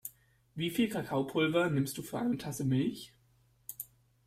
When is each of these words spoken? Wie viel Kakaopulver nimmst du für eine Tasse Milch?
Wie 0.55 0.71
viel 0.71 0.89
Kakaopulver 0.89 1.69
nimmst 1.69 1.95
du 1.95 2.01
für 2.01 2.17
eine 2.17 2.35
Tasse 2.39 2.63
Milch? 2.63 3.13